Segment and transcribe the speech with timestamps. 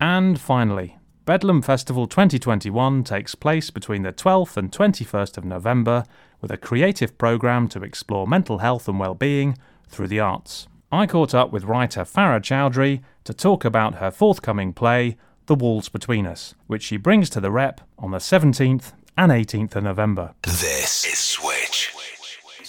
[0.00, 0.96] And finally,
[1.26, 6.04] Bedlam Festival 2021 takes place between the 12th and 21st of November
[6.40, 10.66] with a creative programme to explore mental health and well-being through the arts.
[10.90, 15.16] I caught up with writer Farrah Chaudry to talk about her forthcoming play,
[15.46, 19.76] The Walls Between Us, which she brings to the rep on the 17th and 18th
[19.76, 20.34] of November.
[20.42, 21.59] This is Switch.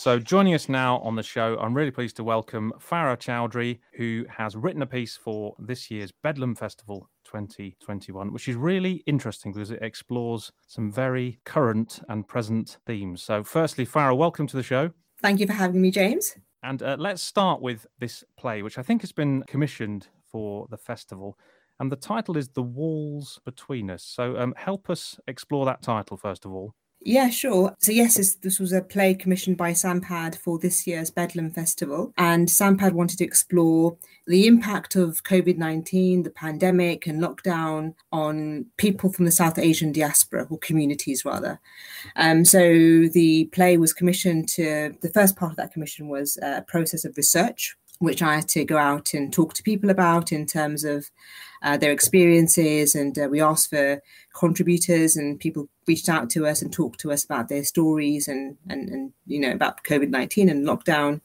[0.01, 4.25] So, joining us now on the show, I'm really pleased to welcome Farrah Chaudry, who
[4.35, 9.69] has written a piece for this year's Bedlam Festival 2021, which is really interesting because
[9.69, 13.21] it explores some very current and present themes.
[13.21, 14.89] So, firstly, Farrah, welcome to the show.
[15.21, 16.35] Thank you for having me, James.
[16.63, 20.77] And uh, let's start with this play, which I think has been commissioned for the
[20.77, 21.37] festival.
[21.79, 24.01] And the title is The Walls Between Us.
[24.01, 26.73] So, um, help us explore that title, first of all.
[27.03, 27.75] Yeah, sure.
[27.79, 32.13] So, yes, this, this, was a play commissioned by Sampad for this year's Bedlam Festival.
[32.15, 38.67] And Sampad wanted to explore the impact of COVID 19, the pandemic, and lockdown on
[38.77, 41.59] people from the South Asian diaspora, or communities rather.
[42.17, 46.63] Um, so, the play was commissioned to the first part of that commission was a
[46.67, 50.47] process of research which I had to go out and talk to people about in
[50.47, 51.11] terms of
[51.61, 52.95] uh, their experiences.
[52.95, 54.01] And uh, we asked for
[54.33, 58.57] contributors, and people reached out to us and talked to us about their stories and
[58.69, 61.21] and, and you know about COVID nineteen and lockdown.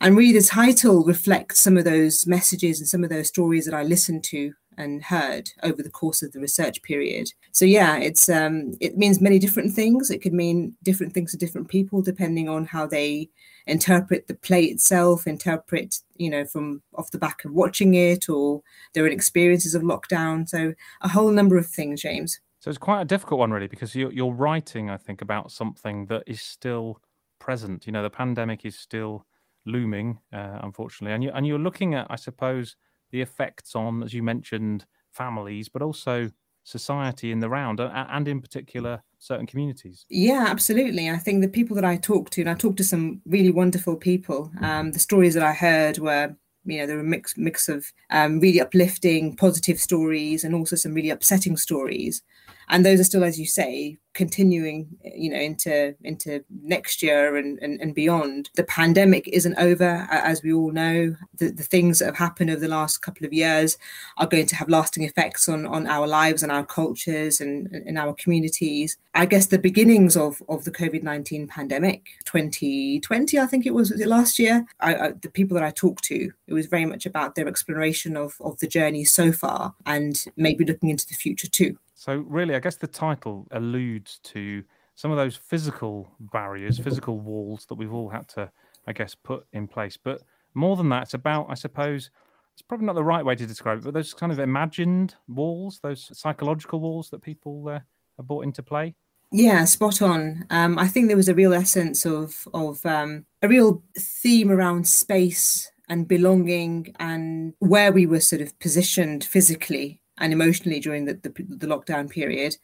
[0.00, 3.74] And really, the title reflects some of those messages and some of those stories that
[3.74, 7.28] I listened to and heard over the course of the research period.
[7.52, 10.10] So yeah, it's um, it means many different things.
[10.10, 13.28] It could mean different things to different people depending on how they
[13.66, 18.62] interpret the play itself, interpret you know from off the back of watching it or
[18.94, 20.48] their own experiences of lockdown.
[20.48, 22.40] So a whole number of things, James.
[22.64, 26.06] So it's quite a difficult one, really, because you're, you're writing, I think, about something
[26.06, 26.98] that is still
[27.38, 27.86] present.
[27.86, 29.26] You know, the pandemic is still
[29.66, 32.76] looming, uh, unfortunately, and you and you're looking at, I suppose,
[33.10, 36.30] the effects on, as you mentioned, families, but also
[36.62, 41.76] society in the round and in particular certain communities yeah absolutely i think the people
[41.76, 45.34] that i talked to and i talked to some really wonderful people um, the stories
[45.34, 49.36] that i heard were you know there were a mix mix of um, really uplifting
[49.36, 52.22] positive stories and also some really upsetting stories.
[52.68, 57.58] And those are still as you say continuing you know into into next year and,
[57.60, 58.50] and, and beyond.
[58.54, 61.14] The pandemic isn't over as we all know.
[61.36, 63.76] The, the things that have happened over the last couple of years
[64.16, 67.98] are going to have lasting effects on on our lives and our cultures and in
[67.98, 68.96] our communities.
[69.14, 74.00] I guess the beginnings of of the covid-19 pandemic 2020 i think it was, was
[74.00, 74.64] it last year?
[74.80, 78.16] I, I, the people that i talked to it was very much about their exploration
[78.16, 82.54] of of the journey so far and maybe looking into the future too so, really,
[82.54, 84.62] I guess the title alludes to
[84.94, 88.50] some of those physical barriers, physical walls that we've all had to,
[88.86, 89.96] I guess, put in place.
[89.96, 90.20] But
[90.52, 92.10] more than that, it's about, I suppose,
[92.52, 95.80] it's probably not the right way to describe it, but those kind of imagined walls,
[95.82, 97.80] those psychological walls that people uh,
[98.18, 98.94] are brought into play.
[99.32, 100.44] Yeah, spot on.
[100.50, 104.86] Um, I think there was a real essence of of um, a real theme around
[104.86, 111.14] space and belonging and where we were sort of positioned physically and emotionally during the,
[111.14, 112.56] the, the lockdown period.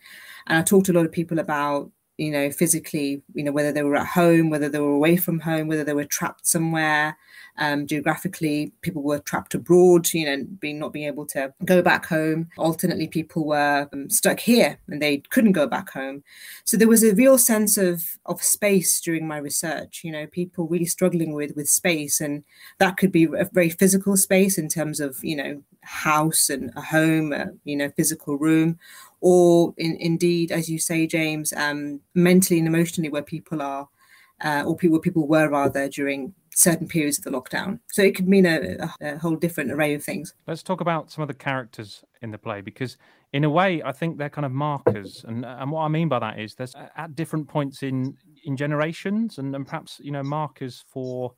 [0.46, 1.90] And I talked to a lot of people about
[2.20, 5.40] you know physically you know whether they were at home whether they were away from
[5.40, 7.16] home whether they were trapped somewhere
[7.58, 12.06] um, geographically people were trapped abroad you know being not being able to go back
[12.06, 12.48] home.
[12.56, 16.22] Alternately people were um, stuck here and they couldn't go back home.
[16.64, 20.66] So there was a real sense of of space during my research you know people
[20.68, 22.44] really struggling with with space and
[22.78, 26.80] that could be a very physical space in terms of you know house and a
[26.80, 28.78] home a, you know physical room
[29.20, 33.88] or in, indeed as you say james um, mentally and emotionally where people are
[34.42, 37.80] uh, or people people were rather during certain periods of the lockdown.
[37.90, 40.34] So it could mean a, a, whole different array of things.
[40.46, 42.96] Let's talk about some of the characters in the play because,
[43.32, 45.24] in a way, I think they're kind of markers.
[45.26, 49.38] And and what I mean by that is there's at different points in in generations
[49.38, 51.34] and, and perhaps you know markers for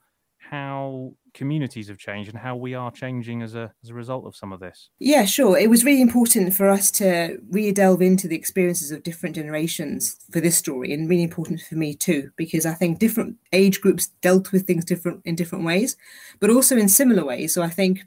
[0.49, 4.37] how communities have changed and how we are changing as a as a result of
[4.37, 4.91] some of this.
[4.99, 5.57] Yeah sure.
[5.57, 10.17] It was really important for us to really delve into the experiences of different generations
[10.31, 14.09] for this story and really important for me too because i think different age groups
[14.21, 15.97] dealt with things different in different ways
[16.41, 17.55] but also in similar ways.
[17.55, 18.03] So i think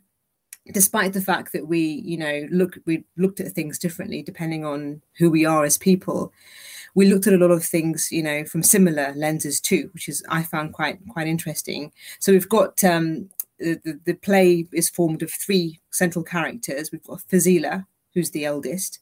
[0.71, 5.01] despite the fact that we you know look we looked at things differently depending on
[5.17, 6.33] who we are as people
[6.95, 10.23] we looked at a lot of things, you know, from similar lenses too, which is
[10.29, 11.91] I found quite quite interesting.
[12.19, 16.91] So we've got um, the, the play is formed of three central characters.
[16.91, 18.99] We've got Fazila, who's the eldest.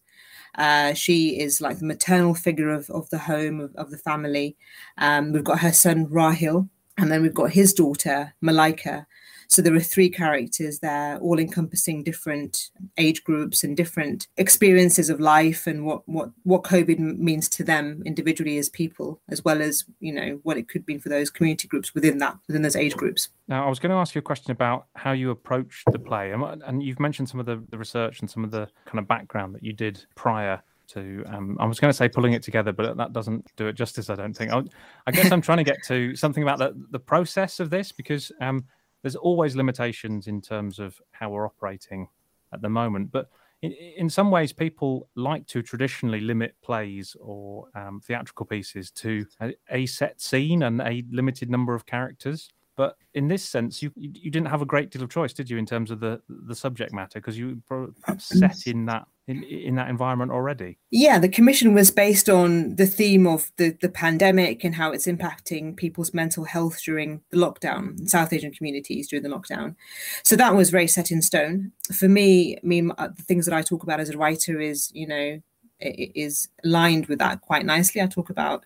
[0.56, 4.56] Uh, she is like the maternal figure of, of the home, of, of the family.
[4.98, 9.08] Um, we've got her son, Rahil, and then we've got his daughter, Malika.
[9.48, 15.20] So there are three characters there, all encompassing different age groups and different experiences of
[15.20, 19.86] life and what what what COVID means to them individually as people, as well as
[20.00, 22.96] you know what it could mean for those community groups within that within those age
[22.96, 23.30] groups.
[23.48, 26.32] Now, I was going to ask you a question about how you approached the play,
[26.32, 29.54] and you've mentioned some of the, the research and some of the kind of background
[29.56, 32.98] that you did prior to um, I was going to say pulling it together, but
[32.98, 34.10] that doesn't do it justice.
[34.10, 34.52] I don't think.
[34.52, 34.64] I,
[35.08, 38.32] I guess I'm trying to get to something about the, the process of this because
[38.42, 38.66] um,
[39.04, 42.08] there's always limitations in terms of how we're operating
[42.54, 43.12] at the moment.
[43.12, 43.30] But
[43.62, 49.26] in, in some ways, people like to traditionally limit plays or um, theatrical pieces to
[49.42, 52.50] a, a set scene and a limited number of characters.
[52.76, 55.60] But in this sense, you you didn't have a great deal of choice, did you,
[55.60, 59.76] in terms of the the subject matter, because you perhaps set in that in, in
[59.76, 60.78] that environment already?
[60.92, 65.08] Yeah, the commission was based on the theme of the, the pandemic and how it's
[65.08, 69.76] impacting people's mental health during the lockdown, South Asian communities during the lockdown.
[70.24, 71.72] So that was very set in stone.
[71.94, 74.92] For me, I mean, uh, the things that I talk about as a writer is,
[74.94, 75.42] you know,
[75.80, 78.02] is aligned with that quite nicely.
[78.02, 78.64] I talk about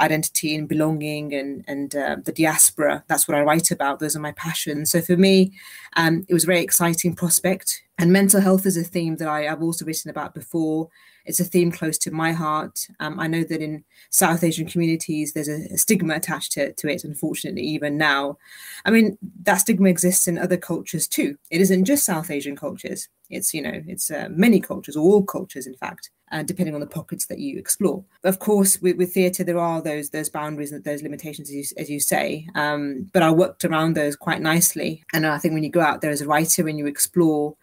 [0.00, 3.04] identity and belonging and and uh, the diaspora.
[3.08, 4.00] That's what I write about.
[4.00, 4.90] Those are my passions.
[4.90, 5.52] So for me,
[5.96, 7.82] um, it was a very exciting prospect.
[7.98, 10.88] And mental health is a theme that I, have also written about before.
[11.24, 12.86] It's a theme close to my heart.
[13.00, 16.88] Um, I know that in South Asian communities, there's a, a stigma attached to, to
[16.88, 18.36] it, unfortunately, even now.
[18.84, 21.38] I mean, that stigma exists in other cultures too.
[21.50, 23.08] It isn't just South Asian cultures.
[23.30, 26.80] It's, you know, it's uh, many cultures, or all cultures, in fact, uh, depending on
[26.80, 28.04] the pockets that you explore.
[28.22, 31.64] Of course, with, with theatre, there are those those boundaries and those limitations, as you,
[31.76, 32.46] as you say.
[32.54, 35.02] Um, but I worked around those quite nicely.
[35.12, 37.56] And I think when you go out there as a writer and you explore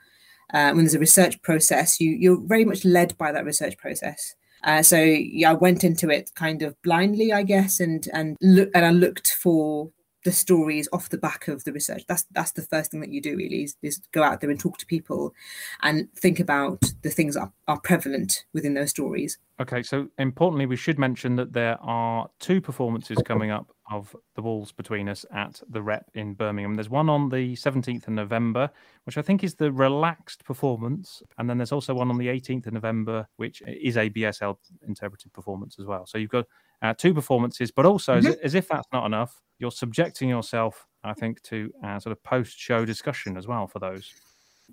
[0.53, 4.35] uh, when there's a research process, you you're very much led by that research process.
[4.63, 8.69] Uh, so yeah, I went into it kind of blindly, I guess, and and look
[8.73, 9.91] and I looked for
[10.23, 12.03] the stories off the back of the research.
[12.07, 14.59] That's that's the first thing that you do really is, is go out there and
[14.59, 15.33] talk to people
[15.81, 19.37] and think about the things that are, are prevalent within those stories.
[19.59, 24.41] Okay, so importantly, we should mention that there are two performances coming up of The
[24.41, 26.75] Walls Between Us at the Rep in Birmingham.
[26.75, 28.69] There's one on the 17th of November,
[29.05, 31.21] which I think is the relaxed performance.
[31.37, 34.57] And then there's also one on the 18th of November, which is a BSL
[34.87, 36.05] interpreted performance as well.
[36.05, 36.45] So you've got
[36.81, 38.27] uh, two performances, but also, mm-hmm.
[38.27, 42.23] as, as, if that's not enough, you're subjecting yourself, I think, to uh, sort of
[42.23, 44.11] post show discussion as well for those.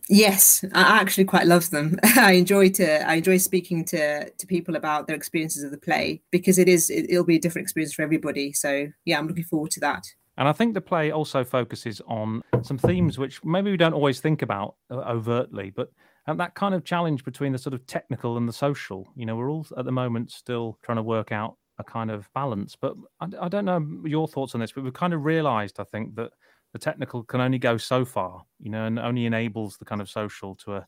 [0.08, 1.98] Yes, I actually quite love them.
[2.16, 6.20] I enjoy to I enjoy speaking to to people about their experiences of the play
[6.30, 8.52] because it is it, will be a different experience for everybody.
[8.52, 10.04] So yeah, I'm looking forward to that.
[10.36, 14.20] And I think the play also focuses on some themes which maybe we don't always
[14.20, 15.92] think about uh, overtly, but
[16.26, 19.08] and that kind of challenge between the sort of technical and the social.
[19.16, 22.28] You know, we're all at the moment still trying to work out a kind of
[22.34, 22.76] balance.
[22.80, 25.84] But I, I don't know your thoughts on this, but we've kind of realised, I
[25.84, 26.30] think, that
[26.72, 30.08] the technical can only go so far, you know, and only enables the kind of
[30.08, 30.86] social to a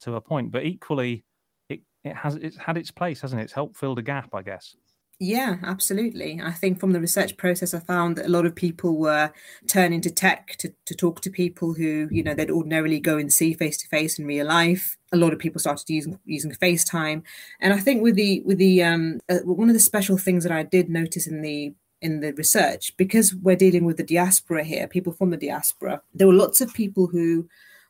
[0.00, 0.50] to a point.
[0.50, 1.24] But equally,
[1.68, 3.44] it it has it's had its place, hasn't it?
[3.44, 4.76] It's helped fill the gap, I guess.
[5.24, 6.40] Yeah, absolutely.
[6.42, 9.30] I think from the research process, I found that a lot of people were
[9.68, 13.32] turning to tech to, to talk to people who, you know, they'd ordinarily go and
[13.32, 14.96] see face to face in real life.
[15.12, 17.22] A lot of people started using using FaceTime,
[17.60, 20.52] and I think with the with the um, uh, one of the special things that
[20.52, 21.72] I did notice in the
[22.02, 26.02] in the research because we're dealing with the diaspora here, people from the diaspora.
[26.12, 27.48] There were lots of people who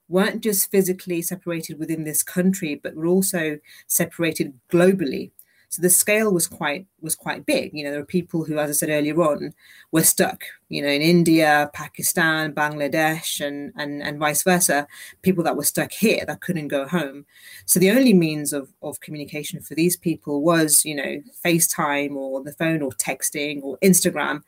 [0.09, 5.33] weren't just physically separated within this country, but were also separated globally.
[5.71, 7.73] So the scale was quite was quite big.
[7.75, 9.53] You know, there were people who, as I said earlier on,
[9.91, 10.45] were stuck.
[10.69, 14.87] You know, in India, Pakistan, Bangladesh, and and and vice versa.
[15.23, 17.27] People that were stuck here that couldn't go home.
[17.67, 22.43] So the only means of of communication for these people was, you know, FaceTime or
[22.43, 24.43] the phone or texting or Instagram.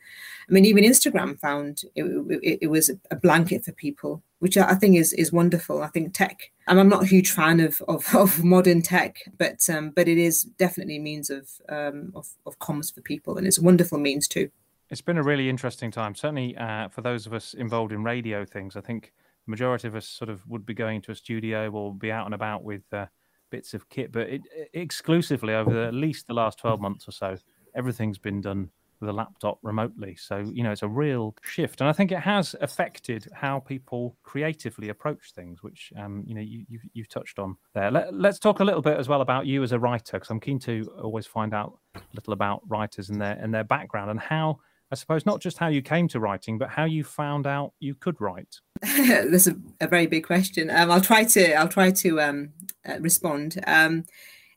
[0.47, 4.75] I mean, even Instagram found it, it, it was a blanket for people, which I
[4.75, 5.81] think is is wonderful.
[5.81, 6.51] I think tech.
[6.67, 10.17] And I'm not a huge fan of of, of modern tech, but um, but it
[10.17, 13.97] is definitely a means of, um, of of comms for people, and it's a wonderful
[13.97, 14.49] means too.
[14.89, 18.45] It's been a really interesting time, certainly uh, for those of us involved in radio
[18.45, 18.75] things.
[18.75, 19.13] I think
[19.45, 22.25] the majority of us sort of would be going to a studio or be out
[22.25, 23.07] and about with uh,
[23.49, 24.41] bits of kit, but it,
[24.73, 27.37] exclusively over the, at least the last 12 months or so,
[27.75, 28.69] everything's been done
[29.07, 30.15] a laptop remotely.
[30.15, 31.81] So, you know, it's a real shift.
[31.81, 36.41] And I think it has affected how people creatively approach things, which, um, you know,
[36.41, 37.91] you, you, you've touched on there.
[37.91, 40.39] Let, us talk a little bit as well about you as a writer, because I'm
[40.39, 44.19] keen to always find out a little about writers and their, and their background and
[44.19, 44.59] how,
[44.91, 47.95] I suppose, not just how you came to writing, but how you found out you
[47.95, 48.59] could write.
[48.81, 50.69] That's a, a, very big question.
[50.69, 52.49] Um, I'll try to, I'll try to um,
[52.87, 53.61] uh, respond.
[53.65, 54.05] Um,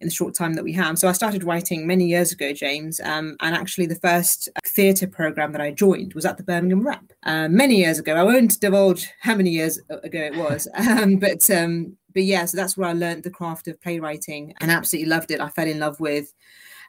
[0.01, 0.99] in the short time that we have.
[0.99, 5.53] So I started writing many years ago, James, um, and actually the first theatre program
[5.53, 8.15] that I joined was at the Birmingham Rep uh, many years ago.
[8.15, 12.57] I won't divulge how many years ago it was, um, but um, but yeah, so
[12.57, 15.41] that's where I learned the craft of playwriting and absolutely loved it.
[15.41, 16.33] I fell in love with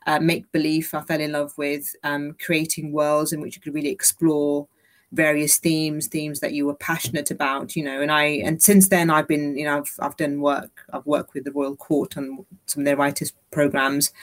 [0.07, 0.89] uh, make believe.
[0.93, 4.67] I fell in love with um, creating worlds in which you could really explore
[5.11, 9.09] various themes themes that you were passionate about you know and i and since then
[9.09, 12.45] i've been you know i've, I've done work i've worked with the royal court on
[12.67, 14.13] some of their writers programs.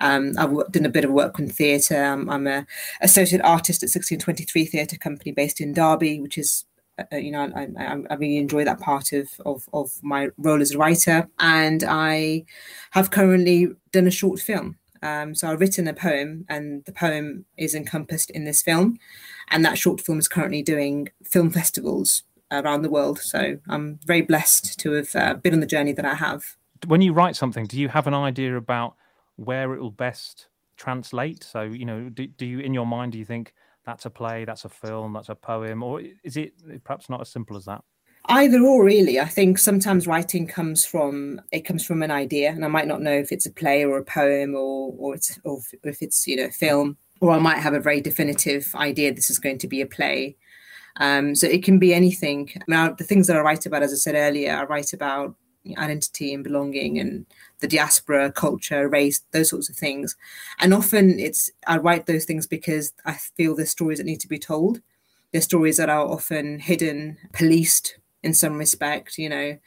[0.00, 2.02] Um, i've done a bit of work in theatre.
[2.02, 2.66] I'm a
[3.00, 6.64] associate artist at 1623 theatre company based in derby which is
[6.98, 10.60] uh, you know I, I, I, really enjoy that part of, of of my role
[10.60, 11.28] as a writer.
[11.38, 12.44] And i
[12.90, 14.76] have currently done a short film.
[15.02, 18.98] Um, so I've written a poem, and the poem is encompassed in this film.
[19.52, 23.18] And that short film is currently doing film festivals around the world.
[23.18, 26.56] So I'm very blessed to have uh, been on the journey that I have.
[26.86, 28.96] When you write something, do you have an idea about
[29.36, 31.44] where it will best translate?
[31.44, 33.52] So, you know, do, do you, in your mind, do you think
[33.84, 37.28] that's a play, that's a film, that's a poem, or is it perhaps not as
[37.28, 37.84] simple as that?
[38.26, 42.64] either or really i think sometimes writing comes from it comes from an idea and
[42.64, 45.60] i might not know if it's a play or a poem or or it's or
[45.82, 49.38] if it's you know film or i might have a very definitive idea this is
[49.38, 50.36] going to be a play.
[50.96, 52.50] Um, so it can be anything.
[52.68, 55.34] Now the things that i write about as i said earlier i write about
[55.78, 57.24] identity and belonging and
[57.60, 60.16] the diaspora culture race those sorts of things.
[60.58, 64.28] And often it's i write those things because i feel there's stories that need to
[64.28, 64.82] be told.
[65.30, 69.58] There's stories that are often hidden policed in some respect you know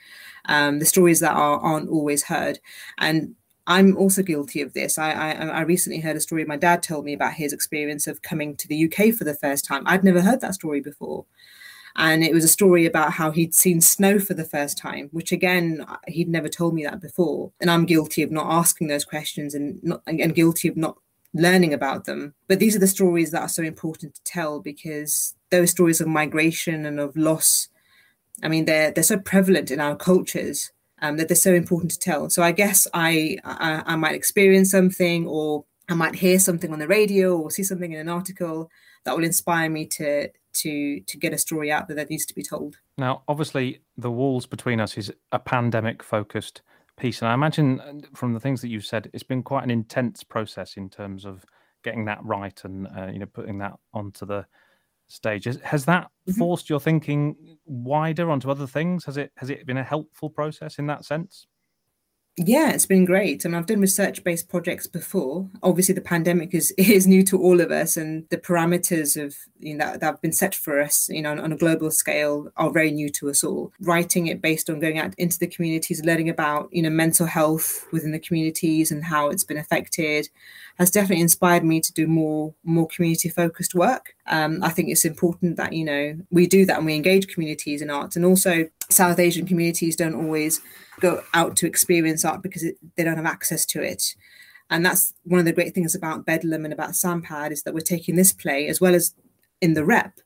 [0.45, 2.59] um, the stories that are aren't always heard.
[2.97, 3.35] And
[3.67, 4.97] I'm also guilty of this.
[4.97, 8.21] I, I, I recently heard a story my dad told me about his experience of
[8.21, 9.83] coming to the UK for the first time.
[9.85, 11.25] I'd never heard that story before,
[11.95, 15.31] and it was a story about how he'd seen snow for the first time, which
[15.31, 17.51] again he'd never told me that before.
[17.59, 20.97] And I'm guilty of not asking those questions and not and guilty of not
[21.33, 22.33] learning about them.
[22.47, 26.07] But these are the stories that are so important to tell because those stories of
[26.07, 27.69] migration and of loss
[28.43, 30.71] I mean, they're they're so prevalent in our cultures
[31.01, 32.29] um, that they're so important to tell.
[32.29, 36.79] So I guess I, I I might experience something, or I might hear something on
[36.79, 38.69] the radio, or see something in an article
[39.03, 42.35] that will inspire me to to to get a story out there that needs to
[42.35, 42.77] be told.
[42.97, 46.61] Now, obviously, the walls between us is a pandemic focused
[46.97, 49.71] piece, and I imagine uh, from the things that you've said, it's been quite an
[49.71, 51.45] intense process in terms of
[51.83, 54.45] getting that right and uh, you know putting that onto the
[55.07, 55.45] stage.
[55.63, 56.31] Has that mm-hmm.
[56.31, 57.35] forced your thinking
[57.65, 59.05] wider onto other things?
[59.05, 61.47] Has it has it been a helpful process in that sense?
[62.37, 63.45] Yeah, it's been great.
[63.45, 65.49] I mean, I've done research based projects before.
[65.63, 69.73] Obviously, the pandemic is is new to all of us, and the parameters of you
[69.73, 72.51] know that, that have been set for us, you know, on, on, a global scale,
[72.57, 73.71] are very new to us all.
[73.79, 77.87] Writing it based on going out into the communities, learning about you know mental health
[77.93, 80.27] within the communities and how it's been affected,
[80.77, 84.13] has definitely inspired me to do more more community focused work.
[84.27, 87.81] Um, I think it's important that you know we do that and we engage communities
[87.81, 90.61] in arts, and also South Asian communities don't always
[90.99, 94.15] go out to experience art because it, they don't have access to it.
[94.69, 97.81] And that's one of the great things about Bedlam and about Sampad is that we're
[97.81, 99.13] taking this play as well as
[99.61, 100.19] in the rep,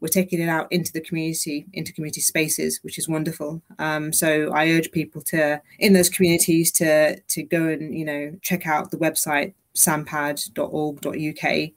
[0.00, 3.62] we're taking it out into the community, into community spaces, which is wonderful.
[3.78, 8.36] Um, so I urge people to, in those communities, to to go and you know
[8.42, 11.70] check out the website sampad.org.uk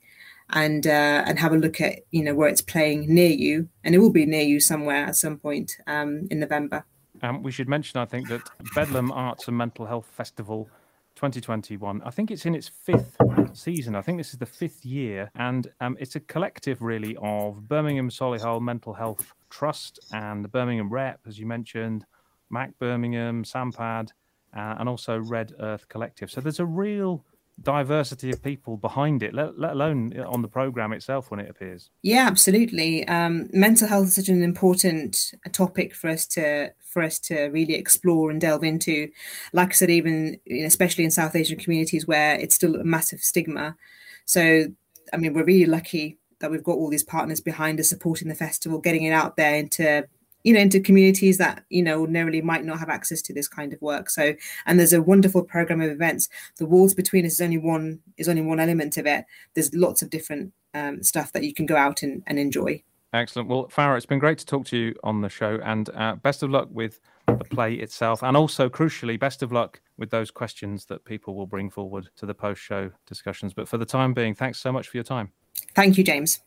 [0.50, 3.94] and uh, and have a look at you know where it's playing near you, and
[3.94, 6.84] it will be near you somewhere at some point um, in November.
[7.22, 8.42] Um, we should mention, I think, that
[8.74, 10.68] Bedlam Arts and Mental Health Festival
[11.16, 12.02] 2021.
[12.04, 13.16] I think it's in its fifth
[13.54, 13.94] season.
[13.94, 18.10] I think this is the fifth year, and um, it's a collective really of Birmingham
[18.10, 22.04] Solihull Mental Health Trust and the Birmingham Rep, as you mentioned,
[22.50, 24.10] Mac Birmingham, Sampad,
[24.54, 26.30] uh, and also Red Earth Collective.
[26.30, 27.24] So there's a real
[27.62, 31.90] diversity of people behind it, let, let alone on the program itself when it appears.
[32.02, 33.06] Yeah, absolutely.
[33.08, 37.74] Um, mental health is such an important topic for us to for us to really
[37.74, 39.10] explore and delve into.
[39.52, 43.76] Like I said, even especially in South Asian communities where it's still a massive stigma.
[44.24, 44.66] So,
[45.12, 48.34] I mean, we're really lucky that we've got all these partners behind us supporting the
[48.34, 50.06] festival, getting it out there into
[50.46, 53.72] you know into communities that you know ordinarily might not have access to this kind
[53.72, 54.08] of work.
[54.08, 54.34] So
[54.64, 56.28] and there's a wonderful program of events.
[56.58, 59.24] The walls between us is only one is only one element of it.
[59.54, 62.80] There's lots of different um, stuff that you can go out and, and enjoy.
[63.12, 63.48] Excellent.
[63.48, 66.44] Well farrah it's been great to talk to you on the show and uh, best
[66.44, 70.84] of luck with the play itself and also crucially best of luck with those questions
[70.84, 73.52] that people will bring forward to the post show discussions.
[73.52, 75.32] But for the time being thanks so much for your time.
[75.74, 76.38] Thank you james